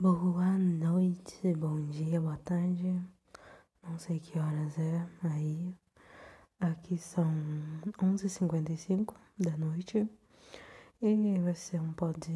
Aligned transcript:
Boa 0.00 0.56
noite, 0.56 1.52
bom 1.54 1.84
dia, 1.86 2.20
boa 2.20 2.36
tarde. 2.36 3.04
Não 3.82 3.98
sei 3.98 4.20
que 4.20 4.38
horas 4.38 4.78
é 4.78 5.08
aí. 5.24 5.74
Aqui 6.60 6.96
são 6.96 7.26
11h55 7.98 9.12
da 9.36 9.56
noite. 9.56 10.08
E 11.02 11.38
vai 11.40 11.54
ser 11.56 11.80
um 11.80 11.92
pod 11.92 12.30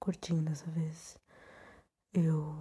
curtinho 0.00 0.40
dessa 0.42 0.70
vez. 0.70 1.18
Eu 2.14 2.54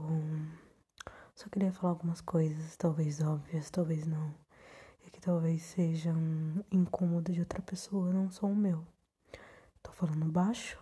só 1.33 1.47
queria 1.47 1.71
falar 1.71 1.93
algumas 1.93 2.19
coisas, 2.19 2.75
talvez 2.75 3.21
óbvias, 3.21 3.69
talvez 3.69 4.05
não. 4.05 4.35
E 5.07 5.11
que 5.11 5.21
talvez 5.21 5.61
sejam 5.61 6.17
incômodo 6.69 7.31
de 7.31 7.39
outra 7.39 7.61
pessoa, 7.61 8.11
não 8.11 8.29
só 8.29 8.47
o 8.47 8.55
meu. 8.55 8.85
Tô 9.81 9.93
falando 9.93 10.29
baixo. 10.29 10.77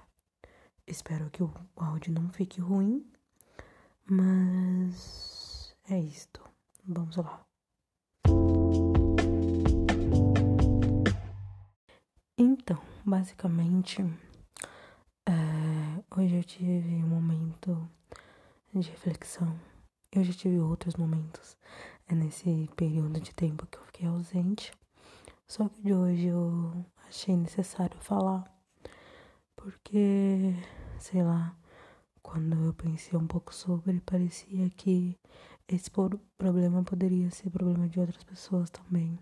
Espero 0.88 1.30
que 1.30 1.44
o 1.44 1.54
áudio 1.76 2.12
não 2.12 2.30
fique 2.30 2.60
ruim 2.60 3.08
mas 4.10 5.76
é 5.90 6.00
isto. 6.00 6.42
Vamos 6.86 7.16
lá. 7.18 7.46
Então, 12.38 12.82
basicamente, 13.06 14.02
é, 15.26 15.34
hoje 16.18 16.36
eu 16.36 16.44
tive 16.44 16.96
um 17.04 17.08
momento 17.08 17.90
de 18.74 18.90
reflexão. 18.90 19.60
Eu 20.12 20.24
já 20.24 20.34
tive 20.34 20.60
outros 20.60 20.96
momentos 20.96 21.58
é 22.08 22.16
nesse 22.16 22.70
período 22.76 23.20
de 23.20 23.34
tempo 23.34 23.66
que 23.68 23.78
eu 23.78 23.86
fiquei 23.86 24.08
ausente. 24.08 24.72
Só 25.48 25.68
que 25.70 25.82
de 25.82 25.94
hoje 25.94 26.28
eu 26.28 26.86
achei 27.08 27.36
necessário 27.36 27.98
falar. 28.00 28.44
Porque, 29.56 30.54
sei 31.00 31.24
lá, 31.24 31.56
quando 32.24 32.56
eu 32.66 32.74
pensei 32.74 33.20
um 33.20 33.28
pouco 33.28 33.54
sobre, 33.54 34.00
parecia 34.02 34.70
que 34.72 35.20
esse 35.68 35.92
problema 36.38 36.84
poderia 36.84 37.30
ser 37.30 37.50
problema 37.52 37.88
de 37.88 38.00
outras 38.00 38.24
pessoas 38.24 38.70
também. 38.70 39.20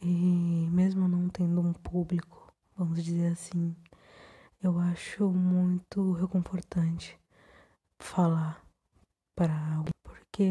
E 0.00 0.68
mesmo 0.70 1.08
não 1.08 1.28
tendo 1.28 1.60
um 1.60 1.72
público, 1.72 2.52
vamos 2.76 3.02
dizer 3.02 3.32
assim, 3.32 3.74
eu 4.62 4.78
acho 4.78 5.30
muito 5.30 6.12
reconfortante 6.12 7.18
falar 7.98 8.62
para 9.34 9.54
alguém. 9.74 9.92
Porque 10.04 10.44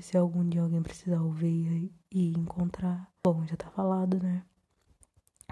se 0.00 0.16
algum 0.16 0.48
dia 0.48 0.62
alguém 0.62 0.82
precisar 0.82 1.20
ouvir 1.20 1.92
e 2.10 2.32
encontrar, 2.32 3.10
bom, 3.24 3.46
já 3.46 3.56
tá 3.56 3.70
falado, 3.70 4.22
né? 4.22 4.44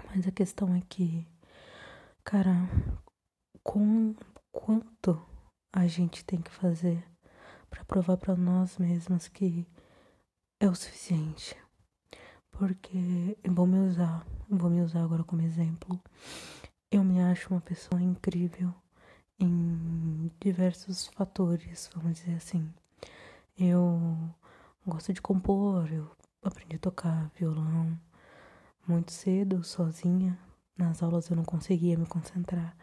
Mas 0.07 0.27
a 0.27 0.31
questão 0.31 0.73
é 0.75 0.81
que, 0.89 1.25
cara, 2.23 2.69
com 3.63 4.13
quanto 4.51 5.21
a 5.73 5.87
gente 5.87 6.25
tem 6.25 6.41
que 6.41 6.51
fazer 6.51 7.03
para 7.69 7.85
provar 7.85 8.17
para 8.17 8.35
nós 8.35 8.77
mesmos 8.77 9.27
que 9.27 9.65
é 10.59 10.67
o 10.67 10.75
suficiente. 10.75 11.55
Porque 12.51 13.37
eu 13.43 13.53
vou 13.53 13.65
me 13.65 13.79
usar, 13.79 14.25
vou 14.49 14.69
me 14.69 14.81
usar 14.81 15.03
agora 15.03 15.23
como 15.23 15.41
exemplo. 15.41 15.99
Eu 16.91 17.03
me 17.03 17.21
acho 17.21 17.53
uma 17.53 17.61
pessoa 17.61 18.01
incrível 18.01 18.73
em 19.39 20.29
diversos 20.39 21.07
fatores, 21.07 21.89
vamos 21.95 22.19
dizer 22.19 22.35
assim. 22.35 22.71
Eu 23.57 24.17
gosto 24.85 25.13
de 25.13 25.21
compor, 25.21 25.91
eu 25.91 26.11
aprendi 26.43 26.75
a 26.75 26.79
tocar 26.79 27.31
violão 27.35 27.97
muito 28.87 29.11
cedo, 29.11 29.63
sozinha. 29.63 30.37
Nas 30.77 31.01
aulas 31.01 31.29
eu 31.29 31.35
não 31.35 31.45
conseguia 31.45 31.97
me 31.97 32.05
concentrar. 32.05 32.75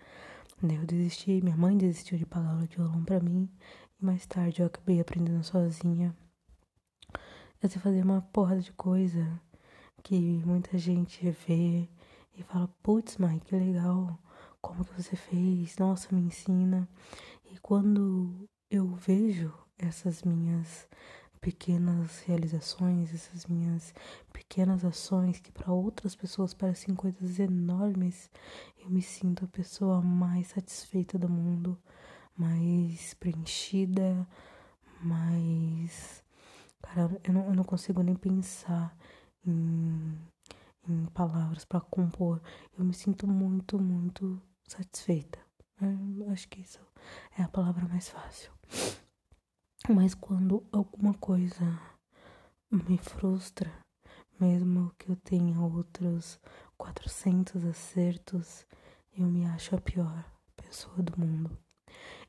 Eu 0.61 0.85
desisti, 0.85 1.41
minha 1.41 1.57
mãe 1.57 1.77
desistiu 1.77 2.19
de 2.19 2.27
pagar 2.27 2.51
aula 2.51 2.67
de 2.67 2.77
violão 2.77 3.05
para 3.05 3.21
mim. 3.21 3.49
E 4.01 4.05
mais 4.05 4.27
tarde 4.27 4.61
eu 4.61 4.67
acabei 4.67 5.01
aprendendo 5.01 5.45
sozinha. 5.45 6.17
Eu 7.63 7.69
sei 7.69 7.81
fazer 7.81 8.03
uma 8.03 8.23
porrada 8.23 8.61
de 8.61 8.73
coisa 8.73 9.41
que 10.03 10.43
muita 10.45 10.77
gente 10.77 11.31
vê 11.47 11.89
e 12.37 12.43
fala, 12.43 12.69
putz, 12.83 13.19
mãe, 13.19 13.39
que 13.39 13.55
legal, 13.55 14.19
como 14.61 14.85
que 14.85 15.01
você 15.01 15.15
fez? 15.15 15.77
Nossa, 15.79 16.13
me 16.13 16.23
ensina. 16.23 16.89
E 17.45 17.57
quando 17.61 18.49
eu 18.69 18.89
vejo 18.97 19.53
essas 19.79 20.25
minhas 20.25 20.89
pequenas 21.39 22.21
realizações, 22.21 23.15
essas 23.15 23.47
minhas 23.47 23.95
pequenas 24.33 24.85
ações 24.85 25.41
que 25.41 25.53
para 25.53 25.73
outras 25.73 26.15
pessoas 26.15 26.53
parecem 26.55 26.95
coisas 26.95 27.39
enormes, 27.39 28.31
eu 28.79 28.91
me 28.91 29.03
sinto 29.03 29.45
a 29.45 29.49
pessoa 29.49 30.03
mais 30.03 30.49
satisfeita 30.49 31.19
do 31.19 31.29
mundo, 31.29 31.79
mais 32.37 33.15
preenchida, 33.15 34.27
mais. 35.01 36.25
Cara, 36.83 37.21
eu 37.25 37.33
não, 37.33 37.45
eu 37.47 37.55
não 37.55 37.65
consigo 37.65 38.03
nem 38.03 38.15
pensar 38.15 38.97
em, 39.47 40.19
em 40.89 41.07
palavras 41.07 41.65
para 41.65 41.81
compor. 41.81 42.41
Eu 42.79 42.85
me 42.85 42.95
sinto 42.95 43.27
muito, 43.27 43.79
muito 43.79 44.41
satisfeita. 44.67 45.39
Eu 45.81 46.31
acho 46.31 46.49
que 46.49 46.61
isso 46.61 46.81
é 47.39 47.43
a 47.43 47.49
palavra 47.49 47.87
mais 47.87 48.09
fácil. 48.09 48.51
Mas 49.87 50.15
quando 50.15 50.67
alguma 50.73 51.15
coisa 51.15 51.81
me 52.71 52.99
frustra, 52.99 53.73
mesmo 54.39 54.93
que 54.99 55.11
eu 55.11 55.17
tenha 55.17 55.59
outros 55.61 56.39
400 56.77 57.65
acertos, 57.65 58.67
eu 59.17 59.27
me 59.27 59.47
acho 59.47 59.75
a 59.75 59.81
pior 59.81 60.25
pessoa 60.57 61.03
do 61.03 61.19
mundo. 61.19 61.57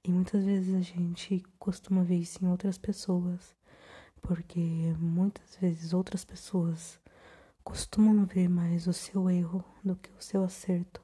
E 0.04 0.12
muitas 0.12 0.46
vezes 0.46 0.74
a 0.74 0.82
gente 0.82 1.44
costuma 1.58 2.04
ver 2.04 2.18
isso 2.18 2.44
em 2.44 2.48
outras 2.48 2.78
pessoas, 2.78 3.54
porque 4.22 4.94
muitas 4.98 5.58
vezes 5.58 5.94
outras 5.94 6.24
pessoas 6.24 7.00
costumam 7.64 8.26
ver 8.26 8.48
mais 8.48 8.88
o 8.88 8.94
seu 8.94 9.30
erro 9.30 9.66
do 9.84 9.98
que 9.98 10.12
o 10.12 10.22
seu 10.22 10.44
acerto. 10.44 11.04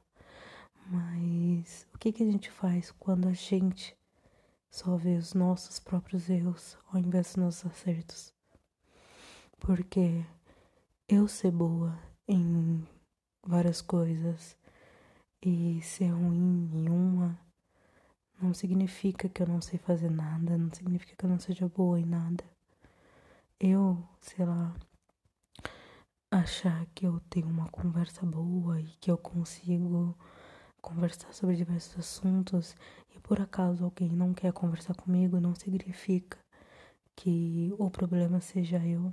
Mas 0.88 1.86
o 1.94 1.98
que, 1.98 2.14
que 2.14 2.24
a 2.24 2.32
gente 2.32 2.50
faz 2.50 2.92
quando 2.92 3.28
a 3.28 3.34
gente 3.34 3.98
só 4.76 4.98
ver 4.98 5.18
os 5.18 5.34
nossos 5.34 5.80
próprios 5.80 6.30
erros 6.30 6.78
ao 6.92 7.00
invés 7.00 7.28
dos 7.28 7.36
nossos 7.38 7.66
acertos. 7.66 8.34
Porque 9.58 10.26
eu 11.08 11.30
ser 11.30 11.52
boa 11.52 11.98
em 12.28 12.86
várias 13.42 13.82
coisas 13.82 14.58
e 15.42 15.82
ser 15.82 16.10
ruim 16.10 16.70
em 16.74 16.90
uma 16.90 17.40
não 18.42 18.54
significa 18.54 19.30
que 19.30 19.42
eu 19.42 19.48
não 19.48 19.62
sei 19.62 19.80
fazer 19.80 20.12
nada, 20.12 20.58
não 20.58 20.70
significa 20.74 21.16
que 21.16 21.24
eu 21.24 21.30
não 21.30 21.40
seja 21.40 21.70
boa 21.70 21.98
em 21.98 22.06
nada. 22.06 22.44
Eu, 23.58 24.06
sei 24.20 24.46
lá, 24.46 24.76
achar 26.30 26.86
que 26.88 27.08
eu 27.08 27.22
tenho 27.30 27.48
uma 27.48 27.70
conversa 27.70 28.26
boa 28.26 28.82
e 28.82 28.88
que 29.00 29.10
eu 29.10 29.18
consigo 29.18 30.18
conversar 30.86 31.34
sobre 31.34 31.56
diversos 31.56 31.98
assuntos 31.98 32.76
e 33.16 33.20
por 33.20 33.42
acaso 33.42 33.84
alguém 33.84 34.10
não 34.10 34.36
quer 34.36 34.54
conversar 34.54 34.94
comigo, 34.94 35.40
não 35.40 35.56
significa 35.56 36.38
que 37.16 37.74
o 37.80 37.90
problema 37.90 38.40
seja 38.40 38.78
eu. 38.86 39.12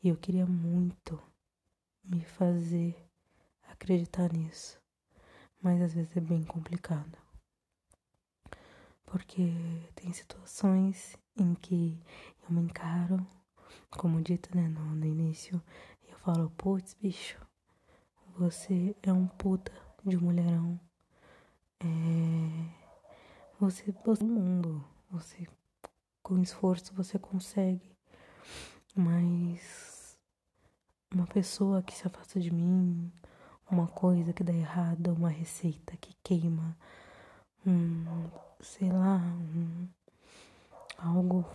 E 0.00 0.08
eu 0.08 0.16
queria 0.16 0.46
muito 0.46 1.20
me 2.04 2.24
fazer 2.24 2.96
acreditar 3.68 4.32
nisso, 4.32 4.80
mas 5.60 5.82
às 5.82 5.92
vezes 5.92 6.16
é 6.16 6.20
bem 6.20 6.44
complicado. 6.44 7.18
Porque 9.04 9.52
tem 9.96 10.12
situações 10.12 11.16
em 11.36 11.52
que 11.56 12.00
eu 12.44 12.54
me 12.54 12.62
encaro, 12.62 13.26
como 13.90 14.22
dito 14.22 14.56
né, 14.56 14.68
no, 14.68 14.94
no 14.94 15.04
início, 15.04 15.60
e 16.06 16.12
eu 16.12 16.18
falo, 16.18 16.48
putz, 16.50 16.94
bicho, 16.94 17.44
você 18.38 18.94
é 19.02 19.12
um 19.12 19.26
puta 19.26 19.72
de 20.04 20.16
um 20.16 20.20
mulherão. 20.20 20.80
É, 21.80 21.86
você, 23.58 23.92
você, 24.04 24.24
o 24.24 24.26
mundo, 24.26 24.84
você, 25.10 25.46
com 26.22 26.40
esforço, 26.40 26.94
você 26.94 27.18
consegue. 27.18 27.90
Mas 28.94 30.18
uma 31.12 31.26
pessoa 31.26 31.82
que 31.82 31.94
se 31.94 32.06
afasta 32.06 32.40
de 32.40 32.50
mim, 32.50 33.12
uma 33.70 33.86
coisa 33.86 34.32
que 34.32 34.44
dá 34.44 34.52
errado, 34.52 35.12
uma 35.12 35.28
receita 35.28 35.96
que 35.96 36.14
queima, 36.22 36.76
um, 37.66 38.04
sei 38.60 38.90
lá, 38.90 39.16
um, 39.18 39.88
algo, 40.98 41.46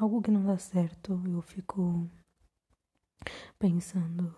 algo 0.00 0.22
que 0.22 0.30
não 0.30 0.44
dá 0.44 0.58
certo, 0.58 1.20
eu 1.26 1.42
fico 1.42 2.08
pensando 3.58 4.34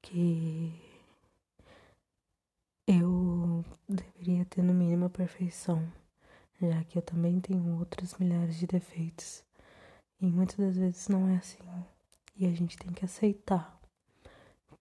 que 0.00 0.91
eu 2.86 3.64
deveria 3.88 4.44
ter 4.44 4.62
no 4.62 4.74
mínimo 4.74 5.06
a 5.06 5.10
perfeição, 5.10 5.86
já 6.60 6.82
que 6.84 6.98
eu 6.98 7.02
também 7.02 7.40
tenho 7.40 7.78
outros 7.78 8.14
milhares 8.16 8.56
de 8.56 8.66
defeitos. 8.66 9.44
E 10.20 10.26
muitas 10.26 10.56
das 10.56 10.76
vezes 10.76 11.08
não 11.08 11.28
é 11.28 11.36
assim. 11.36 11.58
E 12.36 12.46
a 12.46 12.50
gente 12.50 12.76
tem 12.76 12.92
que 12.92 13.04
aceitar 13.04 13.78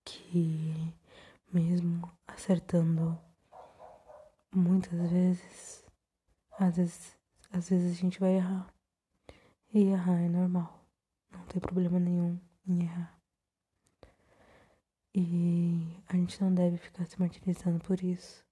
que, 0.04 0.94
mesmo 1.52 2.12
acertando 2.28 3.18
muitas 4.54 5.10
vezes, 5.10 5.86
às 6.60 6.76
vezes, 6.78 7.18
às 7.52 7.70
vezes 7.70 7.98
a 7.98 8.02
gente 8.02 8.20
vai 8.20 8.36
errar. 8.36 8.68
E 9.74 9.84
errar 9.84 10.20
é 10.20 10.28
normal. 10.28 10.86
Não 11.32 11.46
tem 11.46 11.62
problema 11.62 12.00
nenhum 12.00 12.40
em 12.68 12.84
errar. 12.84 13.21
E 15.14 15.88
a 16.08 16.16
gente 16.16 16.42
não 16.42 16.54
deve 16.54 16.78
ficar 16.78 17.06
se 17.06 17.20
martirizando 17.20 17.80
por 17.80 18.02
isso. 18.02 18.46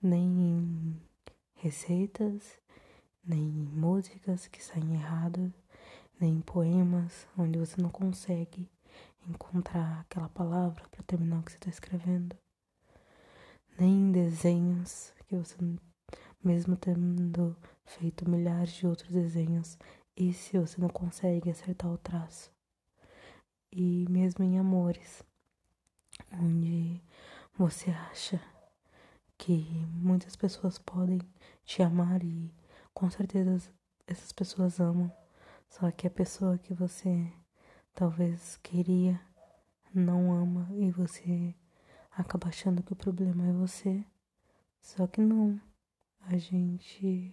Nem 0.00 0.24
em 0.26 1.02
receitas, 1.54 2.58
nem 3.22 3.40
em 3.40 3.66
músicas 3.66 4.46
que 4.46 4.62
saem 4.64 4.94
erradas, 4.94 5.52
nem 6.18 6.36
em 6.36 6.40
poemas 6.40 7.26
onde 7.36 7.58
você 7.58 7.80
não 7.80 7.90
consegue 7.90 8.70
encontrar 9.28 10.00
aquela 10.00 10.28
palavra 10.30 10.88
para 10.88 11.02
terminar 11.02 11.40
o 11.40 11.42
que 11.42 11.52
você 11.52 11.58
está 11.58 11.68
escrevendo, 11.68 12.34
nem 13.78 13.92
em 13.92 14.12
desenhos 14.12 15.12
que 15.26 15.36
você, 15.36 15.56
mesmo 16.42 16.76
tendo 16.76 17.54
feito 17.84 18.28
milhares 18.28 18.72
de 18.72 18.86
outros 18.86 19.10
desenhos, 19.10 19.78
e 20.16 20.32
se 20.32 20.58
você 20.58 20.80
não 20.80 20.88
consegue 20.88 21.50
acertar 21.50 21.92
o 21.92 21.98
traço, 21.98 22.50
e 23.80 24.04
mesmo 24.10 24.44
em 24.44 24.58
amores, 24.58 25.22
onde 26.32 27.00
você 27.56 27.92
acha 27.92 28.40
que 29.36 29.64
muitas 29.92 30.34
pessoas 30.34 30.80
podem 30.80 31.20
te 31.64 31.80
amar 31.80 32.24
e 32.24 32.52
com 32.92 33.08
certeza 33.08 33.72
essas 34.04 34.32
pessoas 34.32 34.80
amam, 34.80 35.12
só 35.70 35.92
que 35.92 36.08
a 36.08 36.10
pessoa 36.10 36.58
que 36.58 36.74
você 36.74 37.32
talvez 37.94 38.56
queria 38.64 39.20
não 39.94 40.32
ama 40.32 40.66
e 40.72 40.90
você 40.90 41.54
acaba 42.10 42.48
achando 42.48 42.82
que 42.82 42.92
o 42.92 42.96
problema 42.96 43.46
é 43.46 43.52
você. 43.52 44.04
Só 44.80 45.06
que 45.06 45.20
não. 45.20 45.60
A 46.22 46.36
gente 46.36 47.32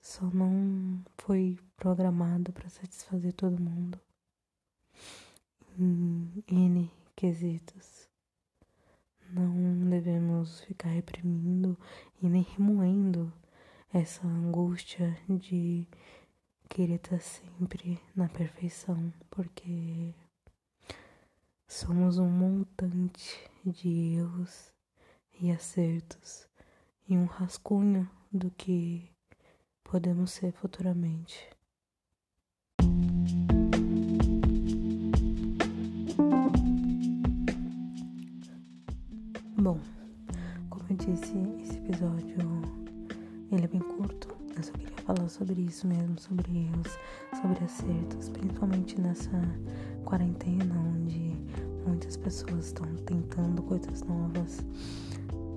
só 0.00 0.24
não 0.30 1.04
foi 1.18 1.58
programado 1.76 2.54
para 2.54 2.70
satisfazer 2.70 3.34
todo 3.34 3.60
mundo. 3.60 4.00
Em 5.78 6.44
N 6.48 6.90
quesitos. 7.16 8.08
Não 9.30 9.88
devemos 9.90 10.60
ficar 10.60 10.88
reprimindo 10.88 11.76
e 12.22 12.28
nem 12.28 12.42
remoendo 12.42 13.32
essa 13.92 14.26
angústia 14.26 15.16
de 15.28 15.86
querer 16.68 16.96
estar 16.96 17.20
sempre 17.20 18.00
na 18.14 18.28
perfeição, 18.28 19.12
porque 19.30 20.14
somos 21.66 22.18
um 22.18 22.28
montante 22.28 23.50
de 23.64 24.16
erros 24.16 24.72
e 25.40 25.50
acertos 25.50 26.48
e 27.08 27.16
um 27.16 27.26
rascunho 27.26 28.08
do 28.32 28.50
que 28.50 29.10
podemos 29.82 30.32
ser 30.32 30.52
futuramente. 30.52 31.48
Bom, 39.64 39.80
como 40.68 40.84
eu 40.90 40.96
disse, 40.96 41.32
esse 41.62 41.78
episódio 41.78 42.36
ele 43.50 43.64
é 43.64 43.66
bem 43.66 43.80
curto. 43.80 44.28
Eu 44.54 44.62
só 44.62 44.70
queria 44.72 44.94
falar 45.06 45.26
sobre 45.30 45.58
isso 45.62 45.86
mesmo, 45.86 46.20
sobre 46.20 46.66
erros, 46.66 46.98
sobre 47.40 47.64
acertos, 47.64 48.28
principalmente 48.28 49.00
nessa 49.00 49.30
quarentena 50.04 50.74
onde 50.78 51.34
muitas 51.86 52.14
pessoas 52.18 52.66
estão 52.66 52.84
tentando 53.06 53.62
coisas 53.62 54.02
novas, 54.02 54.62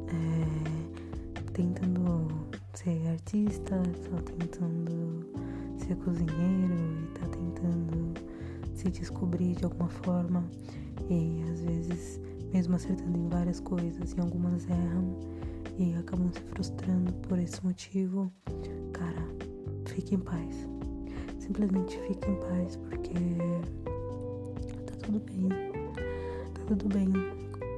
é, 0.07 1.51
tentando 1.51 2.29
ser 2.75 3.09
artista, 3.09 3.75
estão 3.91 4.19
tentando 4.19 5.27
ser 5.79 5.97
cozinheiro 5.97 6.73
e 6.73 7.07
tá 7.19 7.27
tentando 7.27 8.13
se 8.73 8.89
descobrir 8.89 9.55
de 9.55 9.65
alguma 9.65 9.89
forma 9.89 10.45
e 11.09 11.43
às 11.51 11.59
vezes 11.59 12.21
mesmo 12.53 12.75
acertando 12.75 13.17
em 13.17 13.29
várias 13.29 13.59
coisas, 13.59 14.15
em 14.17 14.21
algumas 14.21 14.67
erram 14.69 15.17
e 15.77 15.93
acabam 15.95 16.31
se 16.31 16.41
frustrando 16.41 17.13
por 17.27 17.37
esse 17.37 17.63
motivo, 17.63 18.31
cara, 18.93 19.27
fique 19.85 20.15
em 20.15 20.19
paz. 20.19 20.67
Simplesmente 21.39 21.97
fique 22.07 22.29
em 22.29 22.35
paz, 22.35 22.75
porque 22.77 23.13
tá 24.85 24.93
tudo 25.05 25.19
bem. 25.19 25.49
Tá 26.53 26.61
tudo 26.67 26.89
bem, 26.89 27.07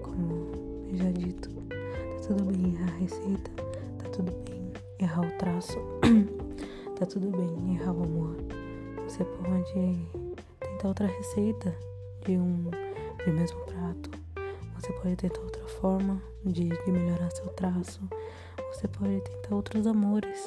como 0.01 0.87
eu 0.89 0.97
já 0.97 1.11
dito. 1.11 1.49
Tá 1.49 2.35
tudo 2.35 2.45
bem 2.45 2.73
errar 2.73 2.87
a 2.87 2.97
receita, 2.97 3.51
tá 3.97 4.09
tudo 4.09 4.31
bem 4.45 4.71
errar 4.99 5.21
o 5.21 5.37
traço, 5.37 5.77
tá 6.97 7.05
tudo 7.05 7.31
bem 7.31 7.75
errar 7.75 7.93
o 7.93 8.03
amor. 8.03 8.35
Você 9.07 9.23
pode 9.23 10.07
tentar 10.59 10.87
outra 10.87 11.07
receita 11.07 11.75
de 12.25 12.37
um 12.37 12.63
do 13.25 13.33
mesmo 13.33 13.59
prato 13.65 14.18
você 14.79 14.93
pode 14.93 15.15
tentar 15.17 15.41
outra 15.41 15.65
forma 15.67 16.21
de, 16.45 16.69
de 16.69 16.91
melhorar 16.91 17.29
seu 17.31 17.47
traço. 17.49 17.99
Você 18.73 18.87
pode 18.87 19.19
tentar 19.21 19.55
outros 19.55 19.85
amores. 19.85 20.39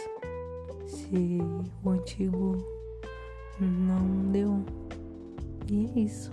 Se 0.86 1.38
o 1.84 1.90
antigo 1.90 2.56
não 3.60 4.30
deu. 4.32 4.64
E 5.70 5.86
é 5.86 6.00
isso. 6.00 6.30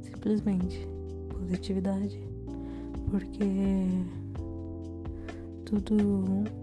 Simplesmente 0.00 0.88
positividade. 1.28 2.18
Porque 3.10 3.44
tudo 5.66 5.96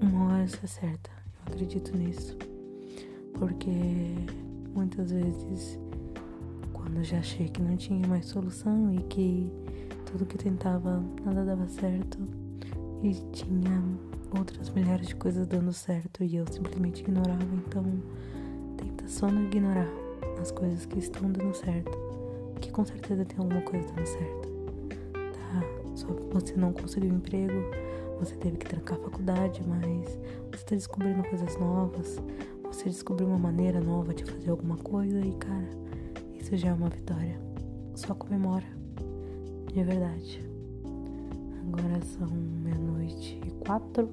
uma 0.01 0.33
hora 0.33 0.47
se 0.47 0.59
acerta. 0.63 1.11
Eu 1.45 1.53
acredito 1.53 1.95
nisso. 1.95 2.35
Porque 3.35 3.69
muitas 4.73 5.11
vezes 5.11 5.79
quando 6.73 7.03
já 7.03 7.19
achei 7.19 7.47
que 7.47 7.61
não 7.61 7.77
tinha 7.77 8.07
mais 8.07 8.25
solução 8.25 8.91
e 8.91 9.03
que 9.03 9.51
tudo 10.17 10.25
que 10.25 10.37
tentava, 10.37 11.03
nada 11.23 11.45
dava 11.45 11.67
certo. 11.67 12.17
E 13.03 13.13
tinha 13.31 13.83
outras 14.37 14.69
milhares 14.71 15.07
de 15.07 15.15
coisas 15.15 15.45
dando 15.45 15.71
certo 15.71 16.23
e 16.23 16.37
eu 16.37 16.45
simplesmente 16.51 17.01
ignorava. 17.01 17.45
Então, 17.67 17.83
tenta 18.77 19.07
só 19.07 19.29
não 19.29 19.43
ignorar 19.43 19.87
as 20.41 20.49
coisas 20.51 20.85
que 20.87 20.97
estão 20.97 21.31
dando 21.31 21.53
certo. 21.55 21.95
Que 22.59 22.71
com 22.71 22.83
certeza 22.83 23.23
tem 23.25 23.37
alguma 23.37 23.61
coisa 23.61 23.87
dando 23.93 24.07
certo. 24.07 24.49
Tá? 25.13 25.61
Só 25.95 26.07
você 26.31 26.55
não 26.55 26.73
conseguiu 26.73 27.13
emprego, 27.13 27.53
você 28.19 28.35
teve 28.35 28.57
que 28.57 28.67
trancar 28.67 28.97
a 28.97 29.01
faculdade, 29.01 29.61
mas 29.67 30.19
você 30.51 30.65
tá 30.65 30.75
descobrindo 30.75 31.21
coisas 31.29 31.55
novas. 31.59 32.19
Você 32.63 32.85
descobriu 32.85 33.27
uma 33.27 33.37
maneira 33.37 33.79
nova 33.79 34.15
de 34.15 34.25
fazer 34.25 34.49
alguma 34.49 34.77
coisa 34.77 35.19
e, 35.19 35.31
cara, 35.33 35.69
isso 36.33 36.57
já 36.57 36.69
é 36.69 36.73
uma 36.73 36.89
vitória. 36.89 37.39
Só 37.93 38.15
comemora 38.15 38.76
de 39.77 39.83
verdade. 39.83 40.41
Agora 41.67 42.01
são 42.01 42.27
meia-noite 42.27 43.39
e 43.45 43.51
quatro. 43.63 44.09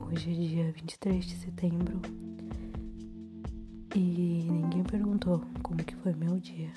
Hoje 0.00 0.30
é 0.30 0.34
dia 0.34 0.72
23 0.72 1.26
de 1.26 1.36
setembro. 1.36 2.00
E 3.94 4.48
ninguém 4.50 4.82
perguntou 4.82 5.42
como 5.62 5.84
que 5.84 5.94
foi 5.96 6.14
meu 6.14 6.38
dia. 6.38 6.70